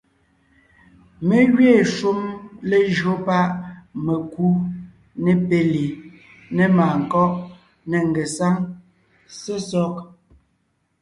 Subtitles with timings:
[1.27, 2.19] Mé gẅiin shúm
[2.69, 3.49] lejÿo páʼ
[4.05, 4.47] mekú,
[5.23, 5.85] ne péli,
[6.55, 7.33] ne màankɔ́ʼ,
[7.89, 8.55] ne ngesáŋ,
[9.39, 9.93] sesɔg;